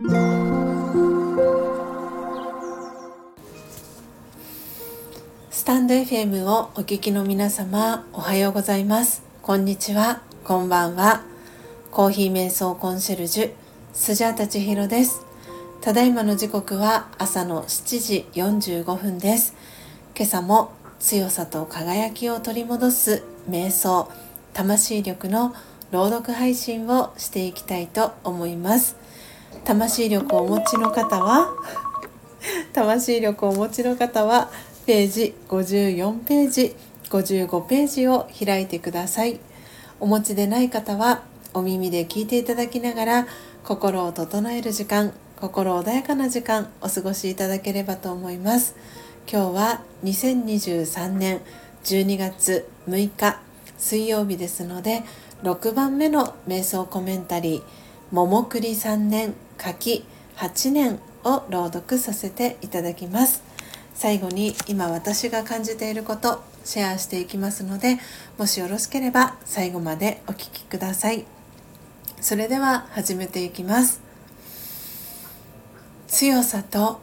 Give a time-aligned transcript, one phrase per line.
[0.00, 0.04] ス
[5.64, 9.24] タンド FM をお聞きの皆様おはようございます。
[9.42, 10.22] こんにちは。
[10.44, 11.24] こんばんは。
[11.90, 13.50] コーヒー瞑想コンシェルジュ
[13.92, 15.26] スジャータチヒロです。
[15.80, 19.56] ただいまの時刻は朝の7時45分です。
[20.16, 20.70] 今朝も
[21.00, 24.08] 強さと輝きを取り戻す瞑想
[24.54, 25.56] 魂力の
[25.90, 29.07] 朗読配信をしていきたいと思います。
[29.64, 31.54] 魂力をお持ちの方は
[32.72, 34.50] 魂力をお持ちの方は
[34.86, 36.76] ページ54ページ
[37.10, 39.40] 55ページを開いてください。
[40.00, 41.22] お持ちでない方は
[41.54, 43.26] お耳で聞いていただきながら
[43.64, 48.74] 心を整える時間心穏やかな時間お過ごしいただければと思います。
[49.30, 51.40] 今日は2023年
[51.84, 53.40] 12月6日
[53.76, 55.02] 水曜日ですので
[55.42, 57.62] 6番目の瞑想コメンタリー
[58.10, 60.04] 「桃栗3年柿
[60.36, 63.42] 8年」を朗読させていただきます。
[63.94, 67.98] 最後に今私が感じていることシェアしていきますので
[68.38, 71.24] もしよろしければ最後までお聴きください。
[72.20, 74.00] それでは始めていきます。
[76.06, 77.00] 強さと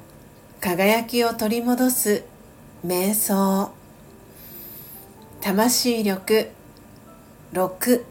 [0.59, 2.23] 輝きを取り戻す
[2.86, 3.72] 瞑想。
[5.42, 6.50] 魂力
[7.53, 8.03] 6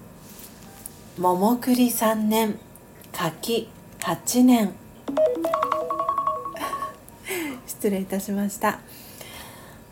[1.18, 2.58] 桃栗3年。
[3.24, 3.68] 柿
[4.00, 4.74] 8年。
[7.66, 8.80] 失礼いたしました。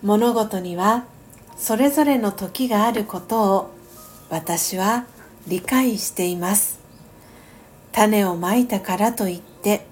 [0.02, 1.04] 物事には
[1.56, 3.70] それぞれの時があることを
[4.28, 5.06] 私は
[5.46, 6.78] 理解しています。
[7.92, 9.86] 種をまいたからといって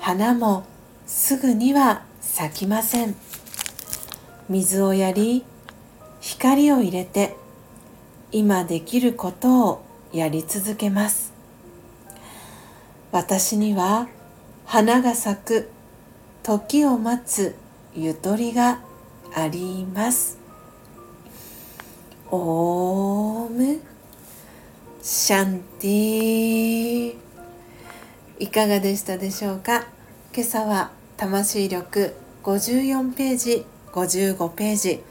[0.00, 0.64] 花も
[1.06, 3.14] すぐには咲きません。
[4.48, 5.44] 水をやり
[6.20, 7.36] 光を入れて
[8.32, 11.31] 今できることをやり続けます。
[13.12, 14.08] 私には
[14.64, 15.68] 花が咲く
[16.42, 17.54] 時を待つ
[17.94, 18.80] ゆとりが
[19.34, 20.38] あります。
[22.30, 23.80] オーム。
[25.02, 27.16] シャンティ
[28.38, 29.84] いかがでしたでしょうか？
[30.34, 35.02] 今朝は魂力54ページ55ページ。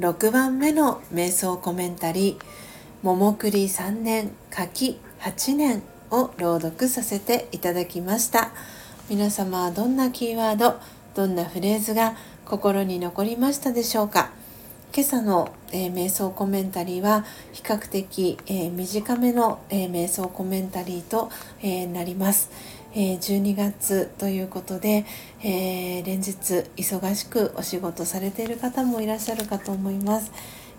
[0.00, 2.44] 6番目の瞑想コメンタリー
[3.02, 8.50] 「桃栗3年柿8年」を朗読させていただきました
[9.08, 10.80] 皆様はどんなキーワード
[11.14, 14.30] どんなフレーズが心に残りましたでしょうか？
[14.94, 21.30] 今朝の、えー、瞑想コメンタリーは比較的、えー、短めの、えー、瞑想コメンタリーと、
[21.62, 22.50] えなります。
[22.94, 25.04] え12月ということで、
[25.42, 30.32] え連日忙しくお仕事されている方もいらっしゃるかと思います。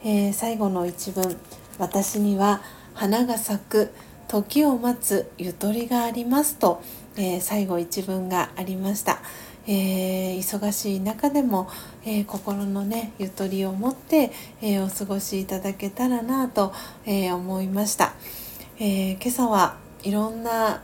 [0.04, 1.38] え最後の一文
[1.78, 2.62] 「私には
[2.96, 3.92] 花が咲く
[4.30, 6.82] 時を待つゆとりがありますと」
[7.18, 9.20] え最後一文がありました。
[9.68, 11.68] えー、忙しい中でも、
[12.04, 14.32] えー、心のねゆとりを持って、
[14.62, 16.74] えー、お過ごしいただけたらなと、
[17.06, 18.14] え思いました、
[18.80, 20.82] え今朝はいろんな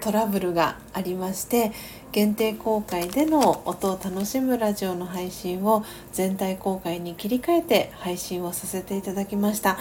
[0.00, 1.72] トラブルがありまして
[2.12, 9.78] 限定公開での音を楽しむラジオの配信を全体公開に切り替えて配信をさせていただきました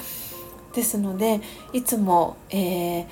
[0.73, 1.41] ですので
[1.72, 3.06] いつも、えー、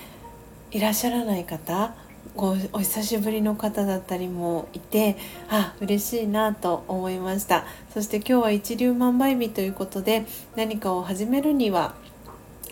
[0.72, 1.94] いらっしゃらない方
[2.36, 5.18] お久しぶりの方だったりもいて
[5.50, 7.66] あ嬉しいなと思いました。
[7.94, 11.94] そして今日は一粒万倍日ということで何かを始めるには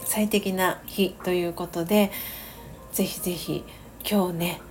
[0.06, 2.12] 最適な日ということで
[2.94, 3.64] ぜひぜひ
[4.10, 4.62] 今日ね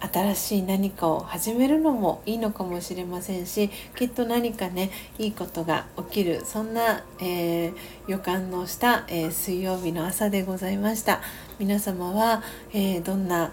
[0.00, 7.74] 新しい何かを始めるのもいいのかもしれませんしきっと何かねいいことが起きるそんな、えー、
[8.06, 11.20] 予感のした、えー、水曜日の朝でございました。
[11.58, 12.42] 皆様は、
[12.72, 13.50] えー、どんな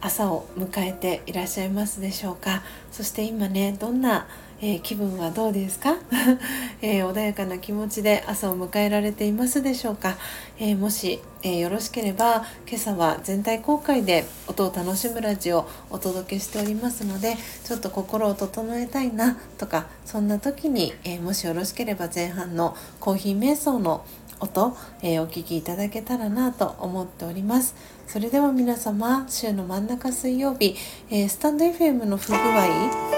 [0.00, 2.62] 朝を迎えていらっしゃいますでしょうか？
[2.90, 4.26] そして今ねどんな、
[4.66, 5.94] えー、気分はどうですか、
[6.80, 10.16] えー、穏やかな気持ちで朝を迎えられていますでしょうか、
[10.58, 24.06] えー、もし、えよろしければ今朝は全体公開で音を楽しむラジオをお届けしておりますのでちょっと心を整えたいなとかそんな時に、えもしよろしければ前半のコーヒー瞑想の
[24.40, 27.74] 音、え、お聞きいただけたらなと思っております。
[28.06, 30.74] それでは皆様週の真ん中水曜日、
[31.10, 33.13] え、スタンド FM の不具合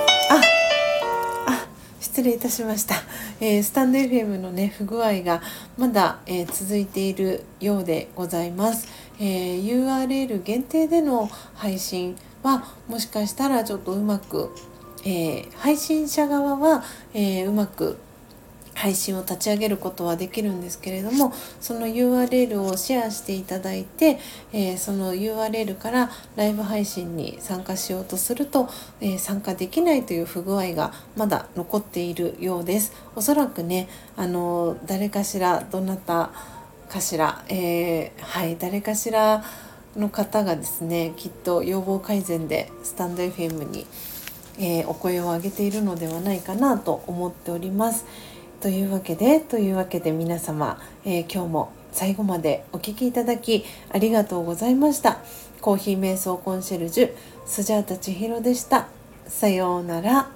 [2.16, 2.94] 失礼いたしました、
[3.40, 5.42] えー、スタンド FM のね不具合が
[5.76, 8.88] まだ、え続いているようでございます、
[9.20, 14.50] え URL 限定での配信はもしかしたらちょっとうまく、
[15.04, 16.82] え配信者側は、
[17.12, 17.98] えうまく
[18.86, 24.20] 配信を立ち上げることはできるんですけれどもその URL をシェアしていただいて、
[24.52, 28.68] えー、その URL からライブ配信に参加しようとすると、
[29.00, 36.30] えー、参加できないという不具合がまだ残っているようですおそらくねあの誰かしらどなた
[36.88, 39.42] かしら、えー、はい誰かしら
[39.96, 43.86] の方がですねきっと要望改善でスタンド FM に、
[44.60, 48.04] えお声を上げているのではないかなと思っております。
[48.60, 55.18] というわけでというわけで皆様、えー、今日も最後までお聴きいただきありがとうございました。
[55.60, 57.12] コーヒー瞑想コンシェルジュ
[57.46, 58.88] スジャータ千尋でした。
[59.26, 60.35] さようなら。